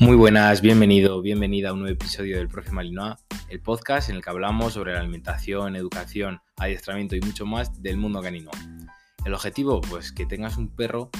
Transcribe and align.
Muy 0.00 0.14
buenas, 0.14 0.60
bienvenido, 0.60 1.20
bienvenida 1.22 1.70
a 1.70 1.72
un 1.72 1.80
nuevo 1.80 1.92
episodio 1.92 2.36
del 2.36 2.46
Profe 2.46 2.70
Malinois, 2.70 3.16
el 3.48 3.60
podcast 3.60 4.08
en 4.08 4.14
el 4.14 4.22
que 4.22 4.30
hablamos 4.30 4.74
sobre 4.74 4.92
la 4.92 5.00
alimentación, 5.00 5.74
educación, 5.74 6.40
adiestramiento 6.56 7.16
y 7.16 7.20
mucho 7.20 7.46
más 7.46 7.82
del 7.82 7.96
mundo 7.96 8.22
canino. 8.22 8.52
El 9.24 9.34
objetivo, 9.34 9.80
pues 9.80 10.12
que 10.12 10.24
tengas 10.24 10.56
un 10.56 10.68
perro 10.68 11.10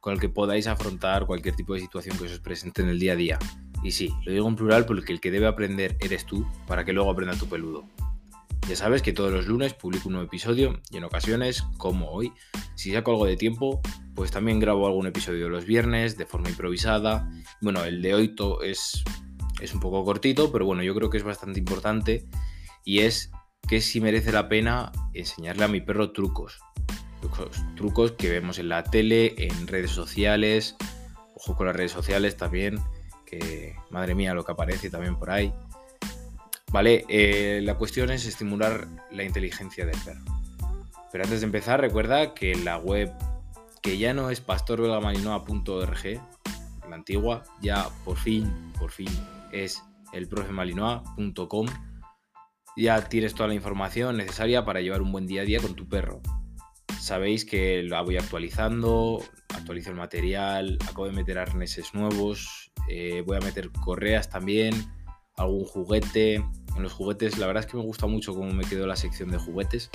con 0.00 0.14
el 0.14 0.20
que 0.20 0.28
podáis 0.28 0.66
afrontar 0.66 1.26
cualquier 1.26 1.54
tipo 1.54 1.74
de 1.74 1.80
situación 1.80 2.18
que 2.18 2.24
os 2.24 2.40
presente 2.40 2.82
en 2.82 2.88
el 2.88 2.98
día 2.98 3.12
a 3.12 3.16
día. 3.16 3.38
Y 3.84 3.92
sí, 3.92 4.12
lo 4.24 4.32
digo 4.32 4.48
en 4.48 4.56
plural 4.56 4.84
porque 4.84 5.12
el 5.12 5.20
que 5.20 5.30
debe 5.30 5.46
aprender 5.46 5.96
eres 6.00 6.26
tú 6.26 6.44
para 6.66 6.84
que 6.84 6.92
luego 6.92 7.12
aprenda 7.12 7.36
tu 7.36 7.46
peludo. 7.46 7.84
Ya 8.68 8.74
sabes 8.74 9.00
que 9.00 9.12
todos 9.12 9.32
los 9.32 9.46
lunes 9.46 9.74
publico 9.74 10.08
un 10.08 10.14
nuevo 10.14 10.26
episodio 10.26 10.80
y 10.90 10.96
en 10.96 11.04
ocasiones, 11.04 11.62
como 11.76 12.10
hoy, 12.10 12.32
si 12.74 12.92
saco 12.92 13.12
algo 13.12 13.26
de 13.26 13.36
tiempo, 13.36 13.80
pues 14.14 14.30
también 14.30 14.60
grabo 14.60 14.86
algún 14.86 15.06
episodio 15.06 15.48
los 15.48 15.64
viernes 15.64 16.16
de 16.16 16.26
forma 16.26 16.48
improvisada. 16.48 17.30
Bueno, 17.60 17.84
el 17.84 18.02
de 18.02 18.14
hoy 18.14 18.34
es, 18.62 19.02
es 19.60 19.74
un 19.74 19.80
poco 19.80 20.04
cortito, 20.04 20.52
pero 20.52 20.66
bueno, 20.66 20.82
yo 20.82 20.94
creo 20.94 21.10
que 21.10 21.18
es 21.18 21.24
bastante 21.24 21.58
importante 21.58 22.26
y 22.84 23.00
es 23.00 23.30
que 23.68 23.80
si 23.80 24.00
merece 24.00 24.32
la 24.32 24.48
pena 24.48 24.92
enseñarle 25.14 25.64
a 25.64 25.68
mi 25.68 25.80
perro 25.80 26.12
trucos. 26.12 26.58
Trucos, 27.20 27.64
trucos 27.74 28.12
que 28.12 28.28
vemos 28.28 28.58
en 28.58 28.68
la 28.68 28.84
tele, 28.84 29.34
en 29.38 29.66
redes 29.66 29.90
sociales, 29.90 30.76
ojo 31.34 31.56
con 31.56 31.66
las 31.66 31.74
redes 31.74 31.92
sociales 31.92 32.36
también, 32.36 32.78
que 33.24 33.74
madre 33.90 34.14
mía 34.14 34.34
lo 34.34 34.44
que 34.44 34.52
aparece 34.52 34.90
también 34.90 35.16
por 35.16 35.30
ahí. 35.30 35.52
Vale, 36.70 37.04
eh, 37.08 37.60
la 37.62 37.76
cuestión 37.76 38.10
es 38.10 38.26
estimular 38.26 38.88
la 39.10 39.22
inteligencia 39.22 39.86
del 39.86 39.96
perro. 40.04 40.24
Pero 41.12 41.24
antes 41.24 41.40
de 41.40 41.46
empezar, 41.46 41.80
recuerda 41.80 42.34
que 42.34 42.56
la 42.56 42.78
web, 42.78 43.12
que 43.84 43.98
ya 43.98 44.14
no 44.14 44.30
es 44.30 44.40
pastorbelgamalinoa.org, 44.40 46.20
la 46.88 46.96
antigua, 46.96 47.42
ya 47.60 47.90
por 48.06 48.16
fin, 48.16 48.50
por 48.78 48.90
fin 48.90 49.10
es 49.52 49.82
elprofemalinoa.com. 50.14 51.66
Ya 52.78 53.06
tienes 53.10 53.34
toda 53.34 53.48
la 53.48 53.54
información 53.54 54.16
necesaria 54.16 54.64
para 54.64 54.80
llevar 54.80 55.02
un 55.02 55.12
buen 55.12 55.26
día 55.26 55.42
a 55.42 55.44
día 55.44 55.60
con 55.60 55.74
tu 55.74 55.86
perro. 55.86 56.22
Sabéis 56.98 57.44
que 57.44 57.82
la 57.82 58.00
voy 58.00 58.16
actualizando, 58.16 59.22
actualizo 59.54 59.90
el 59.90 59.96
material, 59.96 60.78
acabo 60.84 61.04
de 61.04 61.12
meter 61.12 61.36
arneses 61.38 61.92
nuevos, 61.92 62.72
eh, 62.88 63.22
voy 63.26 63.36
a 63.36 63.40
meter 63.40 63.70
correas 63.70 64.30
también, 64.30 64.74
algún 65.36 65.66
juguete, 65.66 66.36
en 66.36 66.82
los 66.82 66.94
juguetes, 66.94 67.36
la 67.36 67.46
verdad 67.46 67.64
es 67.64 67.70
que 67.70 67.76
me 67.76 67.82
gusta 67.82 68.06
mucho 68.06 68.34
cómo 68.34 68.50
me 68.50 68.64
quedó 68.64 68.86
la 68.86 68.96
sección 68.96 69.30
de 69.30 69.36
juguetes. 69.36 69.90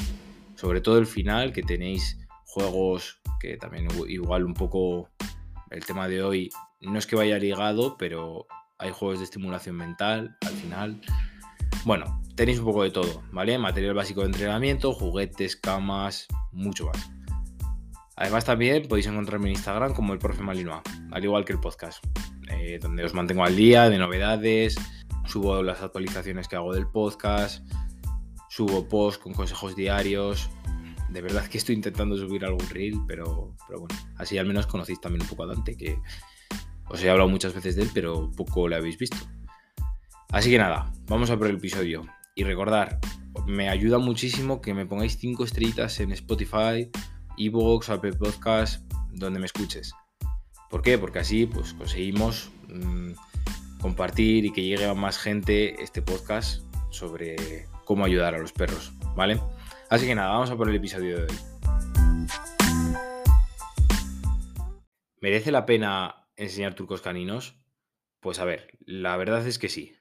Sobre 0.53 0.79
todo 0.79 0.99
el 0.99 1.07
final, 1.07 1.53
que 1.53 1.63
tenéis 1.63 2.19
juegos 2.45 3.18
que 3.39 3.57
también 3.57 3.87
igual 4.07 4.45
un 4.45 4.53
poco 4.53 5.09
el 5.69 5.85
tema 5.85 6.07
de 6.07 6.23
hoy 6.23 6.49
no 6.81 6.97
es 6.97 7.07
que 7.07 7.15
vaya 7.15 7.37
ligado, 7.37 7.97
pero 7.97 8.47
hay 8.77 8.91
juegos 8.91 9.19
de 9.19 9.25
estimulación 9.25 9.75
mental 9.75 10.37
al 10.41 10.53
final. 10.53 11.01
Bueno, 11.85 12.21
tenéis 12.35 12.59
un 12.59 12.65
poco 12.65 12.83
de 12.83 12.91
todo, 12.91 13.23
¿vale? 13.31 13.57
Material 13.57 13.93
básico 13.93 14.21
de 14.21 14.27
entrenamiento, 14.27 14.93
juguetes, 14.93 15.55
camas, 15.55 16.27
mucho 16.51 16.87
más. 16.87 17.11
Además 18.15 18.43
también 18.43 18.87
podéis 18.87 19.07
encontrarme 19.07 19.47
en 19.47 19.55
Instagram 19.55 19.93
como 19.93 20.13
el 20.13 20.19
profe 20.19 20.43
Malinois, 20.43 20.81
al 21.11 21.23
igual 21.23 21.45
que 21.45 21.53
el 21.53 21.59
podcast, 21.59 22.03
eh, 22.49 22.77
donde 22.81 23.05
os 23.05 23.13
mantengo 23.13 23.45
al 23.45 23.55
día 23.55 23.89
de 23.89 23.97
novedades, 23.97 24.75
subo 25.25 25.63
las 25.63 25.81
actualizaciones 25.81 26.47
que 26.47 26.57
hago 26.57 26.73
del 26.73 26.87
podcast, 26.87 27.65
subo 28.49 28.89
posts 28.89 29.23
con 29.23 29.33
consejos 29.33 29.75
diarios. 29.75 30.49
De 31.11 31.21
verdad 31.21 31.47
que 31.47 31.57
estoy 31.57 31.75
intentando 31.75 32.17
subir 32.17 32.45
algún 32.45 32.67
reel, 32.69 32.99
pero, 33.07 33.55
pero 33.67 33.79
bueno, 33.79 33.95
así 34.17 34.37
al 34.37 34.45
menos 34.45 34.67
conocéis 34.67 35.01
también 35.01 35.23
un 35.23 35.27
poco 35.27 35.43
a 35.43 35.47
Dante, 35.47 35.75
que 35.75 35.97
os 36.87 37.03
he 37.03 37.09
hablado 37.09 37.29
muchas 37.29 37.53
veces 37.53 37.75
de 37.75 37.83
él, 37.83 37.89
pero 37.93 38.31
poco 38.31 38.67
le 38.67 38.75
habéis 38.75 38.97
visto. 38.97 39.17
Así 40.31 40.51
que 40.51 40.57
nada, 40.57 40.91
vamos 41.07 41.29
a 41.29 41.37
por 41.37 41.47
el 41.47 41.55
episodio. 41.55 42.05
Y 42.35 42.43
recordar, 42.43 42.99
me 43.47 43.69
ayuda 43.69 43.97
muchísimo 43.97 44.61
que 44.61 44.73
me 44.73 44.85
pongáis 44.85 45.17
5 45.17 45.43
estrellitas 45.43 45.99
en 45.99 46.11
Spotify, 46.11 46.89
Evox, 47.37 47.89
Apple 47.89 48.13
Podcast, 48.13 48.83
donde 49.11 49.39
me 49.39 49.45
escuches. 49.45 49.93
¿Por 50.69 50.81
qué? 50.81 50.97
Porque 50.97 51.19
así 51.19 51.47
pues 51.47 51.73
conseguimos 51.73 52.51
mm, 52.67 53.11
compartir 53.81 54.45
y 54.45 54.51
que 54.51 54.63
llegue 54.63 54.85
a 54.85 54.93
más 54.93 55.17
gente 55.17 55.81
este 55.81 56.01
podcast 56.01 56.61
sobre 56.91 57.67
cómo 57.85 58.05
ayudar 58.05 58.35
a 58.35 58.39
los 58.39 58.53
perros, 58.53 58.93
¿vale? 59.15 59.39
Así 59.89 60.05
que 60.05 60.13
nada, 60.13 60.29
vamos 60.29 60.51
a 60.51 60.55
por 60.55 60.69
el 60.69 60.75
episodio 60.75 61.17
de 61.17 61.23
hoy. 61.23 61.37
¿Merece 65.19 65.51
la 65.51 65.65
pena 65.65 66.27
enseñar 66.35 66.75
trucos 66.75 67.01
caninos? 67.01 67.59
Pues 68.19 68.37
a 68.37 68.45
ver, 68.45 68.77
la 68.81 69.17
verdad 69.17 69.47
es 69.47 69.57
que 69.57 69.67
sí. 69.67 69.95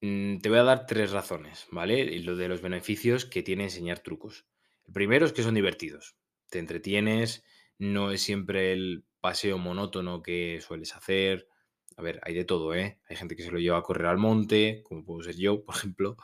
Mm, 0.00 0.38
te 0.38 0.48
voy 0.48 0.58
a 0.58 0.62
dar 0.62 0.86
tres 0.86 1.10
razones, 1.10 1.66
¿vale? 1.72 2.20
Lo 2.20 2.36
de 2.36 2.46
los 2.46 2.62
beneficios 2.62 3.24
que 3.24 3.42
tiene 3.42 3.64
enseñar 3.64 3.98
trucos. 3.98 4.46
El 4.86 4.92
primero 4.92 5.26
es 5.26 5.32
que 5.32 5.42
son 5.42 5.54
divertidos. 5.54 6.16
Te 6.48 6.60
entretienes, 6.60 7.44
no 7.78 8.12
es 8.12 8.22
siempre 8.22 8.72
el 8.72 9.04
paseo 9.20 9.58
monótono 9.58 10.22
que 10.22 10.60
sueles 10.60 10.94
hacer, 10.94 11.48
a 11.96 12.02
ver, 12.02 12.20
hay 12.22 12.32
de 12.32 12.44
todo, 12.44 12.76
¿eh? 12.76 13.00
Hay 13.08 13.16
gente 13.16 13.34
que 13.34 13.42
se 13.42 13.50
lo 13.50 13.58
lleva 13.58 13.78
a 13.78 13.82
correr 13.82 14.06
al 14.06 14.18
monte, 14.18 14.84
como 14.84 15.04
puedo 15.04 15.24
ser 15.24 15.34
yo, 15.34 15.64
por 15.66 15.74
ejemplo. 15.74 16.16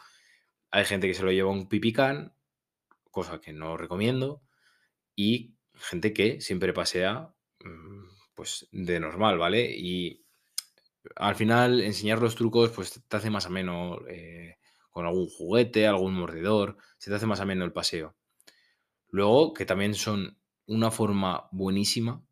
Hay 0.70 0.84
gente 0.84 1.08
que 1.08 1.14
se 1.14 1.24
lo 1.24 1.32
lleva 1.32 1.50
a 1.50 1.52
un 1.52 1.68
pipicán, 1.68 2.32
cosa 3.14 3.40
que 3.40 3.52
no 3.52 3.76
recomiendo. 3.76 4.42
Y 5.14 5.54
gente 5.74 6.12
que 6.12 6.40
siempre 6.40 6.72
pasea, 6.72 7.32
mm, 7.64 8.04
pues, 8.34 8.68
de 8.72 8.98
normal, 8.98 9.38
¿vale? 9.38 9.70
Y 9.76 10.24
al 11.16 11.36
final, 11.36 11.80
enseñar 11.80 12.20
los 12.20 12.34
trucos, 12.34 12.70
pues, 12.70 13.00
te 13.08 13.16
hace 13.16 13.30
más 13.30 13.46
ameno 13.46 14.00
eh, 14.08 14.56
con 14.90 15.06
algún 15.06 15.28
juguete, 15.28 15.86
algún 15.86 16.14
mordedor, 16.14 16.76
se 16.98 17.10
te 17.10 17.16
hace 17.16 17.26
más 17.26 17.40
ameno 17.40 17.64
el 17.64 17.72
paseo. 17.72 18.16
Luego, 19.08 19.54
que 19.54 19.64
también 19.64 19.94
son 19.94 20.36
una 20.66 20.90
forma 20.90 21.48
buenísima 21.52 22.22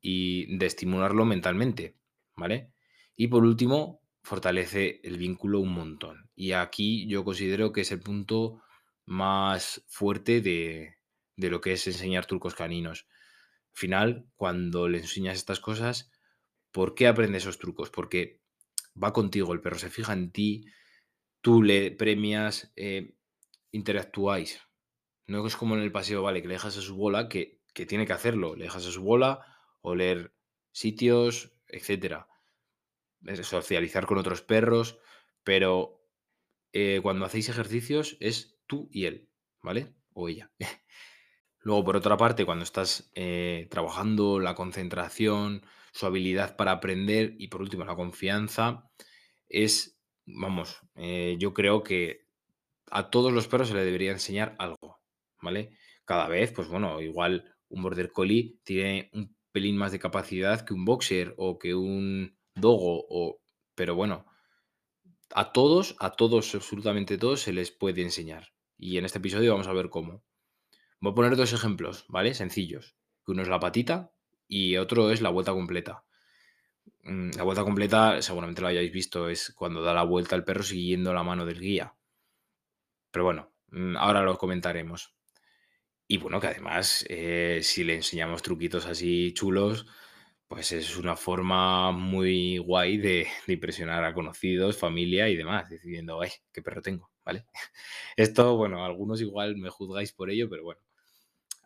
y 0.00 0.56
de 0.56 0.66
estimularlo 0.66 1.24
mentalmente, 1.24 1.96
¿vale? 2.36 2.72
Y 3.16 3.26
por 3.28 3.44
último, 3.44 4.00
fortalece 4.22 5.00
el 5.02 5.18
vínculo 5.18 5.58
un 5.60 5.72
montón. 5.72 6.30
Y 6.36 6.52
aquí 6.52 7.08
yo 7.08 7.24
considero 7.24 7.72
que 7.72 7.80
es 7.80 7.90
el 7.90 8.00
punto 8.00 8.62
más 9.06 9.84
fuerte 9.88 10.40
de, 10.40 10.96
lo 11.36 11.60
que 11.60 11.72
es 11.72 11.86
enseñar 11.86 12.26
turcos 12.26 12.54
caninos. 12.54 13.06
Al 13.72 13.78
final, 13.78 14.26
cuando 14.36 14.88
le 14.88 14.98
enseñas 14.98 15.36
estas 15.36 15.60
cosas, 15.60 16.10
¿por 16.70 16.94
qué 16.94 17.06
aprende 17.06 17.38
esos 17.38 17.58
trucos? 17.58 17.90
Porque 17.90 18.40
va 19.02 19.12
contigo, 19.12 19.52
el 19.52 19.60
perro 19.60 19.78
se 19.78 19.90
fija 19.90 20.12
en 20.12 20.30
ti, 20.30 20.66
tú 21.40 21.62
le 21.62 21.90
premias, 21.90 22.72
eh, 22.76 23.16
interactuáis. 23.70 24.60
No 25.26 25.46
es 25.46 25.56
como 25.56 25.76
en 25.76 25.82
el 25.82 25.92
paseo, 25.92 26.22
vale, 26.22 26.42
que 26.42 26.48
le 26.48 26.54
dejas 26.54 26.76
a 26.76 26.82
su 26.82 26.96
bola, 26.96 27.28
que, 27.28 27.60
que 27.74 27.86
tiene 27.86 28.06
que 28.06 28.12
hacerlo, 28.12 28.54
le 28.54 28.64
dejas 28.64 28.86
a 28.86 28.92
su 28.92 29.02
bola, 29.02 29.46
oler 29.80 30.34
sitios, 30.72 31.52
etcétera 31.68 32.28
socializar 33.42 34.06
con 34.06 34.18
otros 34.18 34.42
perros, 34.42 34.98
pero 35.44 36.04
eh, 36.72 37.00
cuando 37.02 37.24
hacéis 37.24 37.48
ejercicios 37.48 38.16
es 38.20 38.58
tú 38.72 38.88
y 38.90 39.04
él, 39.04 39.28
¿vale? 39.62 39.92
O 40.14 40.30
ella. 40.30 40.50
Luego, 41.60 41.84
por 41.84 41.96
otra 41.96 42.16
parte, 42.16 42.46
cuando 42.46 42.64
estás 42.64 43.10
eh, 43.14 43.68
trabajando 43.70 44.40
la 44.40 44.54
concentración, 44.54 45.62
su 45.92 46.06
habilidad 46.06 46.56
para 46.56 46.72
aprender 46.72 47.34
y 47.36 47.48
por 47.48 47.60
último 47.60 47.84
la 47.84 47.94
confianza, 47.94 48.90
es, 49.46 50.00
vamos, 50.24 50.80
eh, 50.94 51.36
yo 51.38 51.52
creo 51.52 51.82
que 51.82 52.22
a 52.90 53.10
todos 53.10 53.30
los 53.30 53.46
perros 53.46 53.68
se 53.68 53.74
le 53.74 53.84
debería 53.84 54.12
enseñar 54.12 54.56
algo, 54.58 55.02
¿vale? 55.42 55.76
Cada 56.06 56.28
vez, 56.28 56.50
pues 56.52 56.68
bueno, 56.68 57.02
igual 57.02 57.54
un 57.68 57.82
border 57.82 58.10
collie 58.10 58.58
tiene 58.64 59.10
un 59.12 59.36
pelín 59.52 59.76
más 59.76 59.92
de 59.92 59.98
capacidad 59.98 60.64
que 60.64 60.72
un 60.72 60.86
boxer 60.86 61.34
o 61.36 61.58
que 61.58 61.74
un 61.74 62.38
Dogo 62.54 63.04
o 63.08 63.38
pero 63.74 63.94
bueno, 63.94 64.26
a 65.34 65.52
todos, 65.52 65.94
a 65.98 66.12
todos, 66.12 66.54
absolutamente 66.54 67.18
todos 67.18 67.42
se 67.42 67.52
les 67.52 67.70
puede 67.70 68.02
enseñar. 68.02 68.51
Y 68.82 68.98
en 68.98 69.04
este 69.04 69.18
episodio 69.18 69.52
vamos 69.52 69.68
a 69.68 69.72
ver 69.72 69.90
cómo. 69.90 70.24
Voy 70.98 71.12
a 71.12 71.14
poner 71.14 71.36
dos 71.36 71.52
ejemplos, 71.52 72.04
¿vale? 72.08 72.34
Sencillos. 72.34 72.96
Uno 73.28 73.42
es 73.42 73.46
la 73.46 73.60
patita 73.60 74.10
y 74.48 74.76
otro 74.76 75.12
es 75.12 75.22
la 75.22 75.30
vuelta 75.30 75.52
completa. 75.52 76.04
Mm, 77.04 77.30
la 77.36 77.44
vuelta 77.44 77.62
completa, 77.62 78.20
seguramente 78.22 78.60
lo 78.60 78.66
hayáis 78.66 78.90
visto, 78.90 79.28
es 79.28 79.52
cuando 79.54 79.82
da 79.82 79.94
la 79.94 80.02
vuelta 80.02 80.34
el 80.34 80.42
perro 80.42 80.64
siguiendo 80.64 81.14
la 81.14 81.22
mano 81.22 81.46
del 81.46 81.60
guía. 81.60 81.94
Pero 83.12 83.24
bueno, 83.24 83.52
mm, 83.70 83.96
ahora 83.98 84.22
lo 84.22 84.36
comentaremos. 84.36 85.14
Y 86.08 86.18
bueno, 86.18 86.40
que 86.40 86.48
además, 86.48 87.04
eh, 87.08 87.60
si 87.62 87.84
le 87.84 87.94
enseñamos 87.94 88.42
truquitos 88.42 88.86
así 88.86 89.32
chulos, 89.32 89.86
pues 90.48 90.72
es 90.72 90.96
una 90.96 91.14
forma 91.14 91.92
muy 91.92 92.58
guay 92.58 92.96
de, 92.98 93.28
impresionar 93.46 94.04
a 94.04 94.12
conocidos, 94.12 94.76
familia 94.76 95.28
y 95.28 95.36
demás, 95.36 95.70
diciendo, 95.70 96.20
ay, 96.20 96.30
qué 96.52 96.62
perro 96.62 96.82
tengo, 96.82 97.11
¿vale? 97.24 97.46
Esto, 98.16 98.56
bueno, 98.56 98.84
algunos 98.84 99.20
igual 99.20 99.56
me 99.56 99.70
juzgáis 99.70 100.12
por 100.12 100.30
ello, 100.30 100.48
pero 100.50 100.64
bueno, 100.64 100.80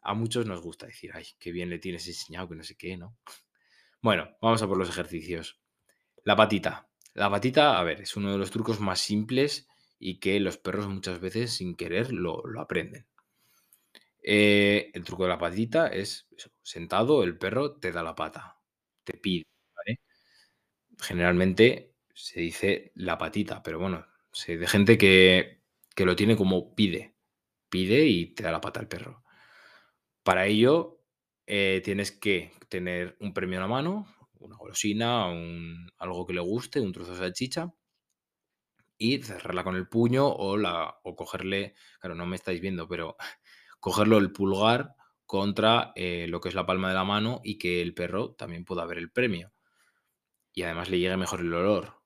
a 0.03 0.15
muchos 0.15 0.47
nos 0.47 0.63
gusta 0.63 0.87
decir, 0.87 1.11
ay, 1.15 1.27
qué 1.39 1.53
bien 1.53 1.71
le 1.71 1.79
tienes 1.79 2.07
enseñado, 2.09 2.49
que 2.49 2.57
no 2.57 2.65
sé 2.65 2.77
qué, 2.77 2.97
¿no? 2.97 3.17
Bueno, 4.03 4.31
vamos 4.41 4.63
a 4.63 4.69
por 4.69 4.79
los 4.79 4.89
ejercicios. 4.89 5.61
La 6.25 6.37
patita. 6.37 6.89
La 7.15 7.31
patita, 7.31 7.79
a 7.79 7.85
ver, 7.85 8.03
es 8.03 8.17
uno 8.17 8.33
de 8.33 8.39
los 8.39 8.51
trucos 8.51 8.81
más 8.81 9.01
simples 9.01 9.69
y 9.99 10.21
que 10.21 10.41
los 10.41 10.59
perros 10.59 10.89
muchas 10.89 11.21
veces 11.21 11.53
sin 11.55 11.77
querer 11.77 12.13
lo, 12.13 12.43
lo 12.47 12.61
aprenden. 12.61 13.07
Eh, 14.23 14.91
el 14.93 15.05
truco 15.05 15.23
de 15.25 15.29
la 15.31 15.39
patita 15.39 15.87
es 15.89 16.27
eso, 16.37 16.51
sentado, 16.63 17.23
el 17.23 17.39
perro 17.39 17.77
te 17.77 17.93
da 17.93 18.03
la 18.03 18.15
pata, 18.15 18.59
te 19.05 19.15
pide, 19.17 19.45
¿vale? 19.77 20.01
Generalmente 20.99 21.95
se 22.15 22.41
dice 22.41 22.93
la 22.97 23.17
patita, 23.19 23.63
pero 23.63 23.79
bueno, 23.79 24.07
de 24.45 24.67
gente 24.67 24.99
que, 24.99 25.63
que 25.95 26.05
lo 26.05 26.17
tiene 26.17 26.37
como 26.37 26.75
pide, 26.75 27.15
pide 27.69 28.07
y 28.07 28.35
te 28.35 28.43
da 28.43 28.53
la 28.53 28.61
pata 28.61 28.81
al 28.81 28.89
perro. 28.89 29.25
Para 30.23 30.47
ello, 30.47 31.01
eh, 31.47 31.81
tienes 31.85 32.13
que 32.13 32.53
tener 32.69 33.17
un 33.21 33.33
premio 33.33 33.57
en 33.57 33.63
la 33.63 33.69
mano, 33.69 34.07
una 34.39 34.57
golosina, 34.57 35.27
algo 35.99 36.27
que 36.27 36.35
le 36.35 36.41
guste, 36.41 36.81
un 36.81 36.93
trozo 36.93 37.13
de 37.13 37.19
salchicha, 37.19 37.73
y 38.99 39.19
cerrarla 39.23 39.65
con 39.65 39.77
el 39.77 39.89
puño 39.89 40.27
o, 40.27 40.57
la, 40.57 40.99
o 41.03 41.17
cogerle, 41.17 41.75
claro, 42.01 42.15
no 42.15 42.27
me 42.27 42.37
estáis 42.37 42.61
viendo, 42.61 42.89
pero 42.89 43.17
cogerlo 43.81 44.19
el 44.19 44.33
pulgar 44.33 44.95
contra 45.27 45.93
eh, 45.97 46.27
lo 46.29 46.41
que 46.41 46.49
es 46.49 46.55
la 46.55 46.67
palma 46.67 46.89
de 46.89 46.95
la 46.95 47.05
mano 47.05 47.41
y 47.45 47.59
que 47.59 47.83
el 47.83 47.95
perro 47.95 48.35
también 48.35 48.65
pueda 48.65 48.87
ver 48.87 48.99
el 48.99 49.11
premio. 49.11 49.53
Y 50.53 50.63
además 50.63 50.91
le 50.91 50.99
llegue 50.99 51.17
mejor 51.17 51.39
el 51.41 51.55
olor. 51.55 52.03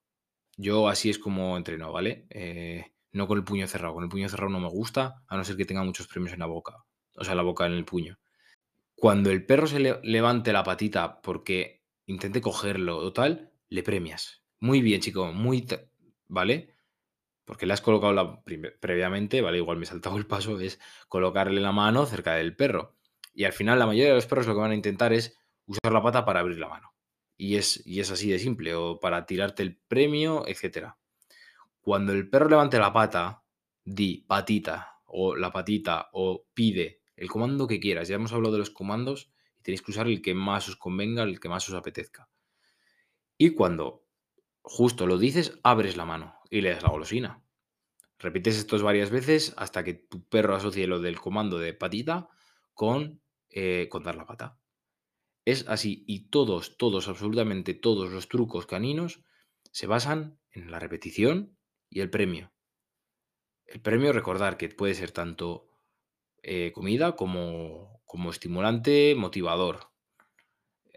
Yo 0.61 0.89
así 0.89 1.09
es 1.09 1.19
como 1.19 1.57
entreno, 1.57 1.91
¿vale? 1.91 2.27
Eh, 2.29 2.93
no 3.13 3.27
con 3.27 3.39
el 3.39 3.45
puño 3.45 3.67
cerrado. 3.67 3.95
Con 3.95 4.05
el 4.05 4.11
puño 4.11 4.29
cerrado 4.29 4.51
no 4.51 4.61
me 4.61 4.69
gusta, 4.69 5.23
a 5.27 5.37
no 5.37 5.43
ser 5.43 5.57
que 5.57 5.65
tenga 5.65 5.83
muchos 5.83 6.07
premios 6.07 6.35
en 6.35 6.41
la 6.41 6.47
boca. 6.47 6.85
O 7.17 7.25
sea, 7.25 7.35
la 7.35 7.43
boca 7.43 7.65
en 7.65 7.73
el 7.73 7.87
puño. 7.87 8.19
Cuando 8.95 9.31
el 9.31 9.47
perro 9.47 9.67
se 9.67 9.81
le 9.81 9.99
levante 10.03 10.53
la 10.53 10.63
patita 10.63 11.23
porque 11.23 11.83
intente 12.05 12.43
cogerlo 12.43 12.99
o 12.99 13.11
tal, 13.15 13.53
le 13.71 13.83
premias. 13.83 14.45
Muy 14.59 14.83
bien, 14.83 15.01
chico, 15.01 15.33
muy... 15.33 15.67
¿Vale? 16.29 16.75
Porque 17.47 17.65
le 17.65 17.73
has 17.73 17.81
colocado 17.81 18.13
la, 18.13 18.43
previamente, 18.81 19.41
¿vale? 19.41 19.57
Igual 19.57 19.79
me 19.79 19.85
he 19.85 19.87
saltado 19.87 20.19
el 20.19 20.27
paso, 20.27 20.61
es 20.61 20.79
colocarle 21.09 21.63
la 21.63 21.73
mano 21.73 22.05
cerca 22.05 22.35
del 22.35 22.55
perro. 22.55 22.99
Y 23.33 23.45
al 23.45 23.55
final 23.55 23.79
la 23.79 23.87
mayoría 23.87 24.11
de 24.11 24.17
los 24.17 24.27
perros 24.27 24.47
lo 24.47 24.53
que 24.53 24.61
van 24.61 24.73
a 24.73 24.77
intentar 24.77 25.15
es 25.15 25.39
usar 25.65 25.91
la 25.91 26.03
pata 26.03 26.27
para 26.27 26.41
abrir 26.41 26.59
la 26.59 26.69
mano. 26.69 26.93
Y 27.41 27.57
es, 27.57 27.83
y 27.87 28.01
es 28.01 28.11
así 28.11 28.31
de 28.31 28.39
simple, 28.39 28.75
o 28.75 29.01
para 29.01 29.25
tirarte 29.25 29.63
el 29.63 29.75
premio, 29.75 30.47
etcétera. 30.47 30.99
Cuando 31.81 32.13
el 32.13 32.29
perro 32.29 32.51
levante 32.51 32.79
la 32.79 32.93
pata, 32.93 33.45
di 33.83 34.27
patita 34.29 35.01
o 35.07 35.35
la 35.35 35.51
patita 35.51 36.11
o 36.13 36.45
pide 36.53 37.01
el 37.17 37.31
comando 37.31 37.67
que 37.67 37.81
quieras. 37.81 38.09
Ya 38.09 38.17
hemos 38.17 38.35
hablado 38.35 38.53
de 38.53 38.59
los 38.59 38.69
comandos 38.69 39.33
y 39.59 39.63
tenéis 39.63 39.81
que 39.81 39.91
usar 39.91 40.07
el 40.07 40.21
que 40.21 40.35
más 40.35 40.69
os 40.69 40.77
convenga, 40.77 41.23
el 41.23 41.41
que 41.41 41.49
más 41.49 41.67
os 41.67 41.75
apetezca. 41.75 42.29
Y 43.39 43.55
cuando 43.55 44.05
justo 44.61 45.07
lo 45.07 45.17
dices, 45.17 45.59
abres 45.63 45.97
la 45.97 46.05
mano 46.05 46.35
y 46.51 46.61
le 46.61 46.75
das 46.75 46.83
la 46.83 46.91
golosina. 46.91 47.43
Repites 48.19 48.59
esto 48.59 48.79
varias 48.85 49.09
veces 49.09 49.55
hasta 49.57 49.83
que 49.83 49.95
tu 49.95 50.29
perro 50.29 50.57
asocie 50.57 50.87
lo 50.87 51.01
del 51.01 51.19
comando 51.19 51.59
de 51.59 51.73
patita 51.73 52.29
con, 52.75 53.23
eh, 53.49 53.89
con 53.91 54.03
dar 54.03 54.17
la 54.17 54.27
pata. 54.27 54.59
Es 55.51 55.67
así 55.67 56.05
y 56.07 56.29
todos, 56.29 56.77
todos, 56.77 57.09
absolutamente 57.09 57.75
todos 57.75 58.13
los 58.13 58.29
trucos 58.29 58.67
caninos 58.67 59.25
se 59.73 59.89
basan 59.89 60.39
en 60.53 60.71
la 60.71 60.79
repetición 60.79 61.57
y 61.89 62.01
el 62.01 62.09
premio. 62.09 62.53
El 63.67 63.81
premio, 63.81 64.13
recordar 64.13 64.57
que 64.57 64.69
puede 64.69 64.95
ser 64.95 65.11
tanto 65.11 65.69
eh, 66.45 66.71
comida 66.73 67.17
como, 67.17 68.01
como 68.05 68.31
estimulante, 68.31 69.17
motivador. 69.17 69.91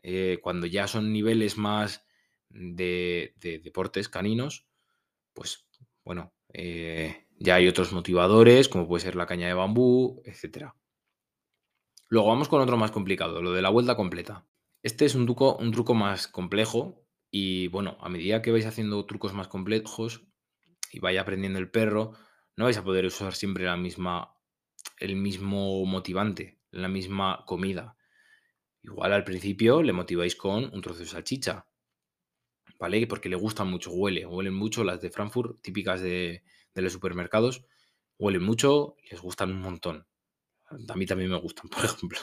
Eh, 0.04 0.38
cuando 0.44 0.68
ya 0.68 0.88
son 0.88 1.12
niveles 1.12 1.58
más 1.58 2.06
de, 2.50 3.34
de 3.38 3.58
deportes 3.58 4.08
caninos, 4.08 4.68
pues 5.34 5.66
bueno, 6.04 6.32
eh, 6.54 7.26
ya 7.40 7.56
hay 7.56 7.68
otros 7.68 7.92
motivadores, 7.92 8.70
como 8.70 8.88
puede 8.88 9.04
ser 9.04 9.16
la 9.16 9.26
caña 9.26 9.48
de 9.48 9.56
bambú, 9.56 10.22
etcétera. 10.26 10.76
Luego 12.14 12.28
vamos 12.28 12.48
con 12.48 12.62
otro 12.62 12.78
más 12.78 12.92
complicado, 12.92 13.42
lo 13.42 13.54
de 13.54 13.64
la 13.64 13.72
vuelta 13.72 13.96
completa. 13.96 14.48
Este 14.84 15.06
es 15.06 15.16
un 15.16 15.26
truco, 15.26 15.56
un 15.56 15.72
truco 15.72 15.96
más 15.96 16.28
complejo 16.28 17.08
y 17.32 17.70
bueno, 17.70 17.98
a 18.02 18.08
medida 18.08 18.44
que 18.44 18.52
vais 18.52 18.68
haciendo 18.68 19.04
trucos 19.08 19.34
más 19.34 19.48
complejos 19.48 20.22
y 20.92 21.00
vaya 21.00 21.22
aprendiendo 21.22 21.58
el 21.58 21.72
perro, 21.72 22.14
no 22.56 22.66
vais 22.66 22.78
a 22.78 22.84
poder 22.84 23.08
usar 23.08 23.34
siempre 23.34 23.64
la 23.66 23.78
misma, 23.78 24.38
el 25.00 25.16
mismo 25.16 25.84
motivante, 25.88 26.62
la 26.70 26.88
misma 26.88 27.46
comida. 27.48 27.98
Igual 28.84 29.12
al 29.12 29.24
principio 29.24 29.82
le 29.82 29.94
motiváis 29.94 30.36
con 30.36 30.66
un 30.72 30.82
trozo 30.82 31.00
de 31.00 31.08
salchicha, 31.08 31.68
¿vale? 32.78 33.08
Porque 33.08 33.28
le 33.28 33.38
gustan 33.38 33.72
mucho, 33.72 33.92
huele, 33.92 34.28
huelen 34.28 34.54
mucho 34.54 34.84
las 34.84 35.02
de 35.02 35.10
Frankfurt, 35.10 35.64
típicas 35.64 36.00
de, 36.00 36.44
de 36.76 36.82
los 36.84 36.94
supermercados, 36.94 37.66
huelen 38.20 38.44
mucho, 38.44 38.98
les 39.10 39.20
gustan 39.20 39.50
un 39.50 39.62
montón. 39.62 40.06
A 40.90 40.96
mí 40.96 41.06
también 41.06 41.30
me 41.30 41.40
gustan, 41.40 41.70
por 41.70 41.86
ejemplo. 41.86 42.20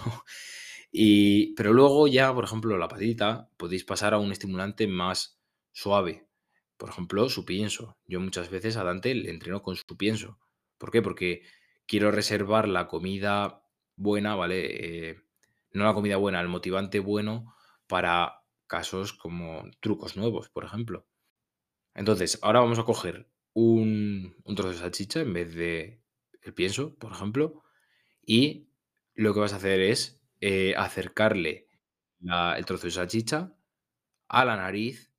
Y, 0.93 1.55
pero 1.55 1.73
luego 1.73 2.09
ya, 2.09 2.35
por 2.35 2.45
ejemplo, 2.45 2.77
la 2.77 2.89
patita, 2.89 3.49
podéis 3.57 3.85
pasar 3.85 4.15
a 4.15 4.19
un 4.19 4.33
estimulante 4.33 4.87
más 4.87 5.41
suave. 5.73 6.27
Por 6.77 6.89
ejemplo, 6.91 7.29
su 7.29 7.45
pienso. 7.45 7.97
Yo 8.07 8.21
muchas 8.21 8.51
veces 8.51 8.77
a 8.77 8.85
Dante 8.85 9.15
le 9.15 9.31
entreno 9.31 9.63
con 9.63 9.77
su 9.77 9.97
pienso. 9.97 10.39
¿Por 10.79 10.91
qué? 10.91 11.03
Porque 11.03 11.43
quiero 11.87 12.11
reservar 12.11 12.69
la 12.69 12.89
comida 12.89 13.63
buena, 13.97 14.35
¿vale? 14.35 15.11
Eh, 15.11 15.21
no 15.73 15.85
la 15.85 15.95
comida 15.95 16.17
buena, 16.17 16.41
el 16.41 16.49
motivante 16.49 17.01
bueno 17.01 17.55
para 17.87 18.43
casos 18.67 19.13
como 19.13 19.65
trucos 19.81 20.17
nuevos, 20.17 20.49
por 20.49 20.65
ejemplo. 20.65 21.07
Entonces, 21.95 22.39
ahora 22.43 22.61
vamos 22.61 22.79
a 22.79 22.85
coger 22.85 23.29
un, 23.53 24.37
un 24.45 24.55
trozo 24.55 24.71
de 24.71 24.77
salchicha 24.77 25.21
en 25.21 25.33
vez 25.33 25.55
de 25.55 26.03
el 26.43 26.55
pienso, 26.55 26.95
por 26.97 27.13
ejemplo, 27.13 27.63
y 28.31 28.69
lo 29.17 29.35
que 29.35 29.41
vas 29.41 29.53
a 29.53 29.57
hacer 29.57 29.81
es 29.81 30.23
eh, 30.41 30.73
acercarle 30.77 31.67
el 32.21 32.65
trozo 32.65 32.87
de 32.87 32.93
salchicha 32.93 33.57
a 34.29 34.45
la 34.45 34.55
nariz 34.55 35.13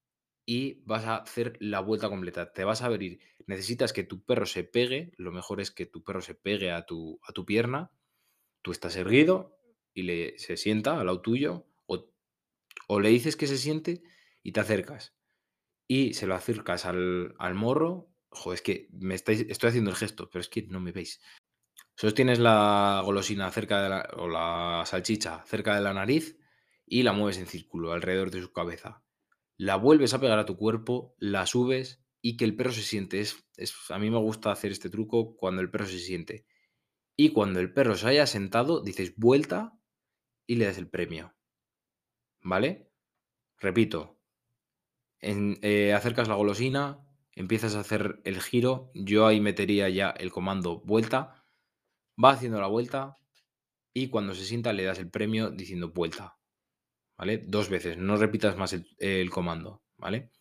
y 0.45 0.81
vas 0.85 1.03
a 1.03 1.17
hacer 1.17 1.57
la 1.59 1.81
vuelta 1.81 2.07
completa. 2.07 2.53
Te 2.53 2.63
vas 2.63 2.81
a 2.81 2.85
abrir. 2.85 3.19
Necesitas 3.47 3.91
que 3.91 4.05
tu 4.05 4.23
perro 4.23 4.45
se 4.45 4.63
pegue. 4.63 5.11
Lo 5.17 5.33
mejor 5.33 5.59
es 5.59 5.71
que 5.71 5.85
tu 5.85 6.05
perro 6.05 6.21
se 6.21 6.35
pegue 6.35 6.71
a 6.71 6.85
tu, 6.85 7.19
a 7.27 7.33
tu 7.33 7.45
pierna. 7.45 7.91
Tú 8.61 8.71
estás 8.71 8.95
erguido 8.95 9.59
y 9.93 10.03
le, 10.03 10.39
se 10.39 10.55
sienta 10.55 10.97
al 10.97 11.07
lado 11.07 11.21
tuyo. 11.21 11.67
O, 11.87 12.13
o 12.87 12.99
le 13.01 13.09
dices 13.09 13.35
que 13.35 13.47
se 13.47 13.57
siente 13.57 14.03
y 14.41 14.53
te 14.53 14.61
acercas. 14.61 15.17
Y 15.85 16.13
se 16.13 16.27
lo 16.27 16.35
acercas 16.35 16.85
al, 16.85 17.35
al 17.39 17.55
morro. 17.55 18.09
Joder, 18.29 18.55
es 18.55 18.61
que 18.61 18.87
me 18.93 19.15
estáis, 19.15 19.41
estoy 19.49 19.67
haciendo 19.67 19.89
el 19.89 19.97
gesto, 19.97 20.29
pero 20.29 20.39
es 20.39 20.47
que 20.47 20.61
no 20.61 20.79
me 20.79 20.93
veis. 20.93 21.19
Sostienes 22.01 22.39
la 22.39 22.99
golosina 23.05 23.51
cerca 23.51 23.83
de 23.83 23.89
la, 23.89 24.09
o 24.17 24.27
la 24.27 24.81
salchicha 24.87 25.43
cerca 25.45 25.75
de 25.75 25.81
la 25.81 25.93
nariz 25.93 26.35
y 26.87 27.03
la 27.03 27.13
mueves 27.13 27.37
en 27.37 27.45
círculo 27.45 27.91
alrededor 27.91 28.31
de 28.31 28.41
su 28.41 28.51
cabeza. 28.51 29.03
La 29.55 29.75
vuelves 29.75 30.15
a 30.15 30.19
pegar 30.19 30.39
a 30.39 30.47
tu 30.47 30.57
cuerpo, 30.57 31.13
la 31.19 31.45
subes 31.45 32.03
y 32.19 32.37
que 32.37 32.45
el 32.45 32.55
perro 32.55 32.71
se 32.71 32.81
siente. 32.81 33.19
Es, 33.21 33.45
es- 33.55 33.75
a 33.91 33.99
mí 33.99 34.09
me 34.09 34.17
gusta 34.17 34.51
hacer 34.51 34.71
este 34.71 34.89
truco 34.89 35.35
cuando 35.35 35.61
el 35.61 35.69
perro 35.69 35.85
se 35.85 35.99
siente. 35.99 36.47
Y 37.15 37.33
cuando 37.33 37.59
el 37.59 37.71
perro 37.71 37.93
se 37.93 38.07
haya 38.07 38.25
sentado, 38.25 38.81
dices 38.81 39.13
vuelta 39.15 39.77
y 40.47 40.55
le 40.55 40.65
das 40.65 40.79
el 40.79 40.89
premio. 40.89 41.35
¿Vale? 42.41 42.89
Repito, 43.59 44.17
en- 45.19 45.59
eh, 45.61 45.93
acercas 45.93 46.27
la 46.27 46.33
golosina, 46.33 46.99
empiezas 47.35 47.75
a 47.75 47.81
hacer 47.81 48.21
el 48.23 48.41
giro. 48.41 48.89
Yo 48.95 49.27
ahí 49.27 49.39
metería 49.39 49.87
ya 49.89 50.09
el 50.09 50.31
comando 50.31 50.79
vuelta. 50.81 51.40
Va 52.23 52.31
haciendo 52.31 52.59
la 52.59 52.67
vuelta, 52.67 53.15
y 53.93 54.07
cuando 54.07 54.33
se 54.33 54.45
sienta 54.45 54.73
le 54.73 54.83
das 54.83 54.99
el 54.99 55.09
premio 55.09 55.49
diciendo 55.49 55.91
vuelta, 55.91 56.37
¿vale? 57.17 57.39
Dos 57.39 57.69
veces, 57.69 57.97
no 57.97 58.15
repitas 58.17 58.57
más 58.57 58.75
el, 58.97 59.29
comando, 59.29 59.83
¿vale? 59.97 60.31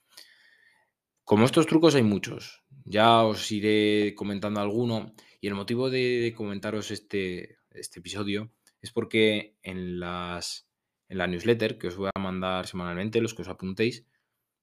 Como 1.25 1.45
estos 1.45 1.67
trucos 1.67 1.95
hay 1.95 2.03
muchos, 2.03 2.63
ya 2.85 3.23
os 3.23 3.51
iré 3.53 4.15
comentando 4.15 4.61
alguno 4.61 5.15
y 5.41 5.49
el 5.49 5.55
motivo 5.55 5.91
de, 5.91 6.35
comentaros 6.37 6.91
este, 6.91 7.59
este 7.71 8.01
episodio 8.01 8.53
es 8.81 8.93
porque 8.93 9.57
en, 9.63 10.01
las, 10.01 10.69
en 11.09 11.19
la 11.19 11.27
newsletter 11.27 11.79
que 11.79 11.89
os 11.89 11.97
voy 11.97 12.11
a 12.15 12.21
mandar 12.21 12.67
semanalmente, 12.67 13.21
los 13.21 13.35
que 13.35 13.43
os 13.43 13.49
apuntéis, 13.49 14.07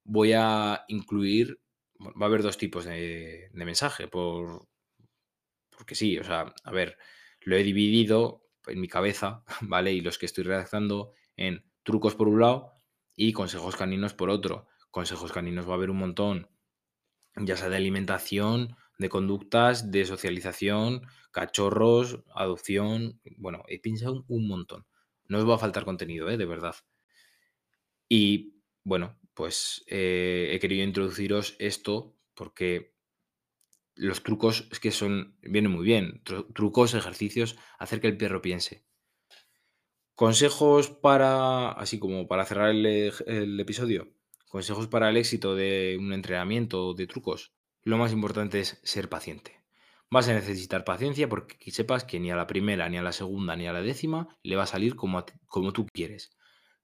voy 0.03 0.33
a 0.33 0.85
incluir, 0.87 1.59
va 1.99 2.25
a 2.25 2.25
haber 2.25 2.41
dos 2.41 2.57
tipos 2.57 2.85
de, 2.85 3.49
de 3.51 3.65
mensaje, 3.65 4.07
por, 4.07 4.67
porque 5.87 5.95
sí, 5.95 6.19
o 6.19 6.23
sea, 6.25 6.53
a 6.65 6.71
ver, 6.73 6.97
lo 7.39 7.55
he 7.55 7.63
dividido 7.63 8.43
en 8.65 8.81
mi 8.81 8.89
cabeza, 8.89 9.45
¿vale? 9.61 9.93
Y 9.93 10.01
los 10.01 10.17
que 10.17 10.25
estoy 10.25 10.43
redactando 10.43 11.13
en 11.37 11.63
trucos 11.83 12.13
por 12.13 12.27
un 12.27 12.41
lado 12.41 12.73
y 13.15 13.31
consejos 13.31 13.77
caninos 13.77 14.13
por 14.13 14.29
otro. 14.29 14.67
Consejos 14.91 15.31
caninos 15.31 15.65
va 15.65 15.71
a 15.71 15.75
haber 15.75 15.89
un 15.89 15.99
montón, 15.99 16.49
ya 17.37 17.55
sea 17.55 17.69
de 17.69 17.77
alimentación, 17.77 18.75
de 18.99 19.07
conductas, 19.07 19.89
de 19.89 20.03
socialización, 20.03 21.03
cachorros, 21.31 22.21
adopción. 22.35 23.21
Bueno, 23.37 23.63
he 23.69 23.79
pensado 23.79 24.25
un 24.27 24.45
montón. 24.45 24.85
No 25.29 25.37
os 25.37 25.47
va 25.47 25.55
a 25.55 25.59
faltar 25.59 25.85
contenido, 25.85 26.29
¿eh? 26.29 26.35
De 26.35 26.45
verdad. 26.45 26.75
Y 28.09 28.61
bueno, 28.83 29.17
pues 29.33 29.85
eh, 29.87 30.49
he 30.51 30.59
querido 30.59 30.83
introduciros 30.83 31.55
esto 31.59 32.13
porque 32.33 32.96
los 33.97 34.23
trucos 34.23 34.67
es 34.71 34.79
que 34.79 34.91
son, 34.91 35.37
vienen 35.41 35.71
muy 35.71 35.85
bien. 35.85 36.21
Tru- 36.23 36.51
trucos, 36.53 36.93
ejercicios, 36.93 37.57
hacer 37.79 38.01
que 38.01 38.07
el 38.07 38.17
perro 38.17 38.41
piense. 38.41 38.85
Consejos 40.15 40.89
para, 40.89 41.71
así 41.71 41.99
como 41.99 42.27
para 42.27 42.45
cerrar 42.45 42.71
el, 42.71 43.59
episodio, 43.59 44.07
consejos 44.47 44.87
para 44.87 45.09
el 45.09 45.17
éxito 45.17 45.55
de 45.55 45.95
un 45.99 46.11
entrenamiento 46.11 46.93
de 46.95 47.05
trucos. 47.05 47.53
Lo 47.83 47.97
más 47.97 48.11
importante 48.11 48.59
es 48.59 48.79
ser 48.83 49.09
paciente. 49.09 49.61
Vas 50.09 50.27
a 50.27 50.33
necesitar 50.33 50.85
paciencia 50.85 51.29
porque 51.29 51.57
que 51.57 51.71
sepas 51.71 52.03
que 52.03 52.19
ni 52.19 52.31
a 52.31 52.35
la 52.35 52.47
primera, 52.47 52.89
ni 52.89 52.97
a 52.97 53.03
la 53.03 53.11
segunda, 53.11 53.55
ni 53.55 53.67
a 53.67 53.73
la 53.73 53.81
décima 53.81 54.27
le 54.41 54.55
va 54.55 54.63
a 54.63 54.67
salir 54.67 54.95
como, 54.95 55.23
como 55.45 55.71
tú 55.71 55.85
quieres. 55.93 56.35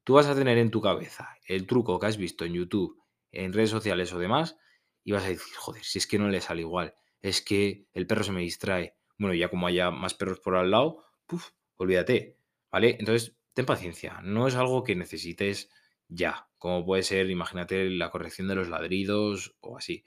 Tú 0.03 0.13
vas 0.13 0.27
a 0.27 0.35
tener 0.35 0.57
en 0.57 0.69
tu 0.69 0.81
cabeza 0.81 1.29
el 1.47 1.65
truco 1.65 1.99
que 1.99 2.05
has 2.05 2.17
visto 2.17 2.45
en 2.45 2.53
YouTube, 2.53 3.01
en 3.31 3.53
redes 3.53 3.69
sociales 3.71 4.13
o 4.13 4.19
demás, 4.19 4.57
y 5.03 5.11
vas 5.11 5.23
a 5.23 5.29
decir, 5.29 5.55
joder, 5.57 5.83
si 5.83 5.97
es 5.97 6.05
que 6.05 6.19
no 6.19 6.29
le 6.29 6.41
sale 6.41 6.61
igual, 6.61 6.93
es 7.23 7.41
que 7.41 7.87
el 7.93 8.05
perro 8.05 8.23
se 8.23 8.33
me 8.33 8.41
distrae. 8.41 8.95
Bueno, 9.17 9.33
ya 9.33 9.49
como 9.49 9.65
haya 9.65 9.89
más 9.89 10.13
perros 10.13 10.39
por 10.39 10.55
al 10.55 10.69
lado, 10.69 11.05
puf, 11.25 11.51
olvídate, 11.77 12.37
¿vale? 12.69 12.97
Entonces, 12.99 13.35
ten 13.53 13.65
paciencia, 13.65 14.19
no 14.21 14.47
es 14.47 14.55
algo 14.55 14.83
que 14.83 14.95
necesites 14.95 15.71
ya, 16.09 16.49
como 16.57 16.85
puede 16.85 17.01
ser, 17.01 17.29
imagínate, 17.29 17.89
la 17.89 18.11
corrección 18.11 18.47
de 18.49 18.55
los 18.55 18.67
ladridos 18.67 19.55
o 19.61 19.77
así, 19.77 20.03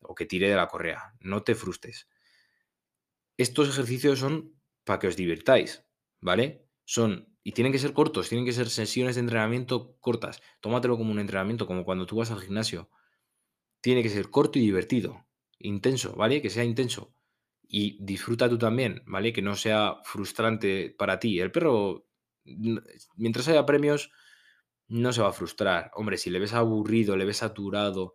o 0.00 0.14
que 0.14 0.26
tire 0.26 0.50
de 0.50 0.56
la 0.56 0.68
correa, 0.68 1.14
no 1.20 1.42
te 1.42 1.54
frustres. 1.54 2.08
Estos 3.38 3.70
ejercicios 3.70 4.18
son 4.18 4.54
para 4.84 4.98
que 4.98 5.08
os 5.08 5.16
divirtáis, 5.16 5.86
¿vale? 6.20 6.66
Son, 6.84 7.34
y 7.42 7.52
tienen 7.52 7.72
que 7.72 7.78
ser 7.78 7.94
cortos, 7.94 8.28
tienen 8.28 8.44
que 8.44 8.52
ser 8.52 8.68
sesiones 8.68 9.14
de 9.14 9.22
entrenamiento 9.22 9.96
cortas. 10.00 10.42
Tómatelo 10.60 10.98
como 10.98 11.12
un 11.12 11.18
entrenamiento, 11.18 11.66
como 11.66 11.84
cuando 11.84 12.04
tú 12.04 12.16
vas 12.16 12.30
al 12.30 12.40
gimnasio. 12.40 12.90
Tiene 13.80 14.02
que 14.02 14.10
ser 14.10 14.28
corto 14.30 14.58
y 14.58 14.62
divertido, 14.62 15.26
intenso, 15.62 16.14
¿vale? 16.14 16.42
Que 16.42 16.50
sea 16.50 16.64
intenso. 16.64 17.14
Y 17.66 17.96
disfruta 18.04 18.48
tú 18.48 18.58
también, 18.58 19.02
¿vale? 19.06 19.32
Que 19.32 19.42
no 19.42 19.56
sea 19.56 19.96
frustrante 20.04 20.94
para 20.96 21.18
ti. 21.18 21.40
El 21.40 21.50
perro, 21.50 22.06
mientras 23.16 23.48
haya 23.48 23.64
premios, 23.64 24.10
no 24.88 25.12
se 25.12 25.22
va 25.22 25.28
a 25.28 25.32
frustrar. 25.32 25.90
Hombre, 25.94 26.18
si 26.18 26.30
le 26.30 26.38
ves 26.38 26.52
aburrido, 26.52 27.16
le 27.16 27.24
ves 27.24 27.38
saturado, 27.38 28.14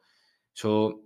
eso 0.54 1.04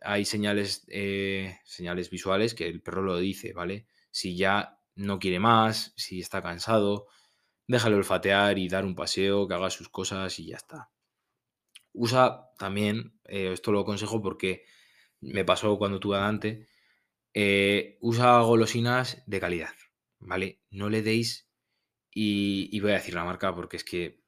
hay 0.00 0.24
señales, 0.24 0.84
eh, 0.88 1.58
señales 1.64 2.10
visuales 2.10 2.54
que 2.54 2.68
el 2.68 2.82
perro 2.82 3.02
lo 3.02 3.18
dice, 3.18 3.52
¿vale? 3.52 3.86
Si 4.10 4.36
ya 4.36 4.78
no 4.94 5.18
quiere 5.18 5.40
más, 5.40 5.92
si 5.96 6.20
está 6.20 6.42
cansado, 6.42 7.06
déjalo 7.66 7.96
olfatear 7.96 8.58
y 8.58 8.68
dar 8.68 8.84
un 8.84 8.94
paseo, 8.94 9.46
que 9.48 9.54
haga 9.54 9.70
sus 9.70 9.88
cosas 9.88 10.38
y 10.38 10.46
ya 10.46 10.56
está. 10.56 10.90
Usa 11.92 12.50
también, 12.58 13.18
eh, 13.24 13.52
esto 13.52 13.72
lo 13.72 13.80
aconsejo 13.80 14.22
porque 14.22 14.64
me 15.20 15.44
pasó 15.44 15.78
cuando 15.78 16.00
tuve 16.00 16.18
a 16.18 16.40
eh, 17.34 17.98
usa 18.00 18.40
golosinas 18.40 19.22
de 19.26 19.40
calidad, 19.40 19.74
¿vale? 20.18 20.60
No 20.70 20.88
le 20.88 21.02
deis, 21.02 21.48
y, 22.10 22.68
y 22.72 22.80
voy 22.80 22.92
a 22.92 22.94
decir 22.94 23.14
la 23.14 23.24
marca 23.24 23.54
porque 23.54 23.76
es 23.76 23.84
que 23.84 24.20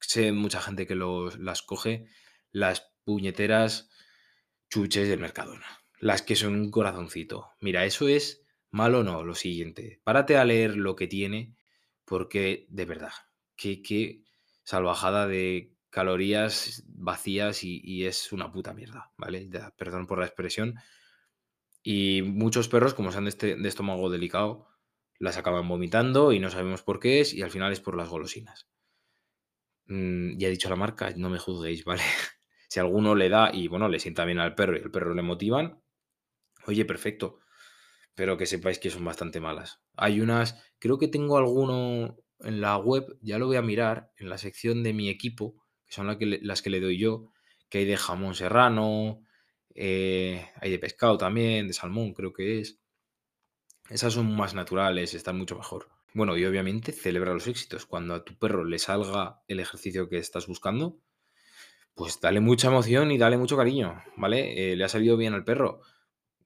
sé 0.00 0.32
mucha 0.32 0.60
gente 0.60 0.86
que 0.86 0.94
los, 0.94 1.38
las 1.38 1.62
coge, 1.62 2.06
las 2.50 2.92
puñeteras 3.04 3.90
chuches 4.70 5.08
del 5.08 5.20
Mercadona, 5.20 5.66
las 5.98 6.22
que 6.22 6.36
son 6.36 6.54
un 6.54 6.70
corazoncito. 6.70 7.50
Mira, 7.60 7.84
eso 7.84 8.08
es 8.08 8.44
malo 8.70 9.00
o 9.00 9.02
no, 9.02 9.24
lo 9.24 9.34
siguiente, 9.34 10.00
párate 10.04 10.36
a 10.36 10.44
leer 10.44 10.76
lo 10.76 10.96
que 10.96 11.06
tiene 11.06 11.56
porque 12.04 12.66
de 12.68 12.84
verdad, 12.84 13.12
qué, 13.56 13.82
qué 13.82 14.22
salvajada 14.62 15.26
de 15.26 15.73
calorías 15.94 16.82
vacías 16.88 17.62
y, 17.62 18.04
es 18.04 18.32
una 18.32 18.50
puta 18.50 18.74
mierda, 18.74 19.12
¿vale? 19.16 19.48
Perdón 19.78 20.08
por 20.08 20.18
la 20.18 20.26
expresión. 20.26 20.74
Y 21.84 22.22
muchos 22.22 22.68
perros, 22.68 22.94
como 22.94 23.12
sean 23.12 23.24
de, 23.24 23.30
este, 23.30 23.54
de 23.54 23.68
estómago 23.68 24.10
delicado, 24.10 24.66
las 25.20 25.36
acaban 25.36 25.68
vomitando 25.68 26.32
y 26.32 26.40
no 26.40 26.50
sabemos 26.50 26.82
por 26.82 26.98
qué 26.98 27.20
es 27.20 27.32
y 27.32 27.42
al 27.42 27.50
final 27.52 27.72
es 27.72 27.78
por 27.78 27.96
las 27.96 28.08
golosinas. 28.08 28.66
Mm, 29.86 30.36
ya 30.36 30.48
he 30.48 30.50
dicho 30.50 30.68
la 30.68 30.74
marca, 30.74 31.12
no 31.16 31.30
me 31.30 31.38
juzguéis, 31.38 31.84
¿vale? 31.84 32.02
Si 32.68 32.80
alguno 32.80 33.14
le 33.14 33.28
da 33.28 33.54
y 33.54 33.68
bueno, 33.68 33.88
le 33.88 34.00
sienta 34.00 34.24
bien 34.24 34.40
al 34.40 34.56
perro 34.56 34.76
y 34.76 34.80
el 34.80 34.90
perro 34.90 35.14
le 35.14 35.22
motivan, 35.22 35.80
oye, 36.66 36.84
perfecto. 36.84 37.38
Pero 38.16 38.36
que 38.36 38.46
sepáis 38.46 38.80
que 38.80 38.90
son 38.90 39.04
bastante 39.04 39.38
malas. 39.38 39.80
Hay 39.96 40.20
unas, 40.20 40.60
creo 40.80 40.98
que 40.98 41.06
tengo 41.06 41.38
alguno 41.38 42.16
en 42.40 42.60
la 42.60 42.78
web, 42.78 43.16
ya 43.20 43.38
lo 43.38 43.46
voy 43.46 43.56
a 43.56 43.62
mirar, 43.62 44.10
en 44.16 44.28
la 44.28 44.38
sección 44.38 44.82
de 44.82 44.92
mi 44.92 45.08
equipo, 45.08 45.63
que 45.86 45.94
son 45.94 46.06
la 46.06 46.18
que 46.18 46.26
le- 46.26 46.40
las 46.42 46.62
que 46.62 46.70
le 46.70 46.80
doy 46.80 46.98
yo, 46.98 47.32
que 47.68 47.78
hay 47.78 47.84
de 47.86 47.96
jamón 47.96 48.34
serrano, 48.34 49.22
eh, 49.74 50.46
hay 50.60 50.70
de 50.70 50.78
pescado 50.78 51.18
también, 51.18 51.66
de 51.68 51.74
salmón 51.74 52.14
creo 52.14 52.32
que 52.32 52.60
es. 52.60 52.80
Esas 53.88 54.12
son 54.12 54.34
más 54.36 54.54
naturales, 54.54 55.14
están 55.14 55.38
mucho 55.38 55.56
mejor. 55.56 55.88
Bueno, 56.12 56.36
y 56.36 56.44
obviamente 56.44 56.92
celebra 56.92 57.32
los 57.34 57.46
éxitos. 57.46 57.86
Cuando 57.86 58.14
a 58.14 58.24
tu 58.24 58.36
perro 58.38 58.64
le 58.64 58.78
salga 58.78 59.42
el 59.48 59.58
ejercicio 59.60 60.08
que 60.08 60.18
estás 60.18 60.46
buscando, 60.46 60.98
pues 61.94 62.20
dale 62.20 62.40
mucha 62.40 62.68
emoción 62.68 63.12
y 63.12 63.18
dale 63.18 63.38
mucho 63.38 63.56
cariño, 63.56 64.02
¿vale? 64.16 64.72
Eh, 64.72 64.76
le 64.76 64.84
ha 64.84 64.88
salido 64.88 65.16
bien 65.16 65.34
al 65.34 65.44
perro. 65.44 65.80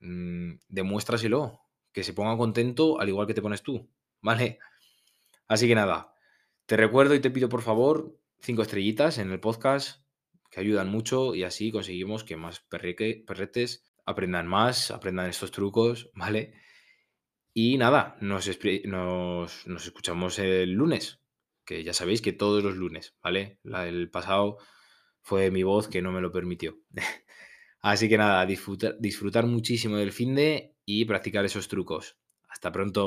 mm, 0.01 0.55
demuéstraselo, 0.69 1.61
que 1.93 2.05
se 2.05 2.15
ponga 2.15 2.37
contento 2.39 3.01
al 3.01 3.09
igual 3.11 3.27
que 3.29 3.35
te 3.35 3.43
pones 3.43 3.63
tú, 3.63 3.91
¿vale? 4.23 4.59
Así 5.49 5.69
que 5.69 5.75
nada, 5.75 6.15
te 6.67 6.77
recuerdo 6.77 7.15
y 7.15 7.21
te 7.21 7.31
pido 7.31 7.49
por 7.49 7.63
favor 7.63 8.18
cinco 8.41 8.63
estrellitas 8.63 9.19
en 9.19 9.31
el 9.31 9.41
podcast, 9.41 10.03
que 10.51 10.61
ayudan 10.61 10.91
mucho 10.91 11.35
y 11.35 11.45
así 11.45 11.71
conseguimos 11.71 12.25
que 12.25 12.37
más 12.37 12.61
perretes 12.61 13.85
aprendan 14.07 14.47
más, 14.47 14.91
aprendan 14.91 15.29
estos 15.29 15.51
trucos, 15.51 16.11
¿vale? 16.15 16.55
Y 17.53 17.77
nada, 17.77 18.17
nos, 18.21 18.47
escuchamos 18.47 20.39
el 20.39 20.73
lunes, 20.73 21.21
que 21.65 21.85
ya 21.85 21.93
sabéis 21.93 22.23
que 22.23 22.33
todos 22.33 22.63
los 22.63 22.77
lunes, 22.77 23.17
¿vale? 23.23 23.59
La, 23.63 23.87
el 23.89 24.11
pasado 24.11 24.59
fue 25.21 25.51
mi 25.51 25.63
voz 25.63 25.89
que 25.89 26.01
no 26.01 26.13
me 26.13 26.21
lo 26.21 26.33
permitió. 26.33 26.79
Así 27.81 28.09
que 28.09 28.19
nada, 28.19 28.45
disfrutar, 28.47 28.97
disfrutar 28.99 29.47
muchísimo 29.47 29.97
del 29.97 30.13
finde 30.13 30.75
y 30.85 31.05
practicar 31.05 31.45
esos 31.45 31.69
trucos. 31.69 32.17
Hasta 32.49 32.73
pronto. 32.73 33.07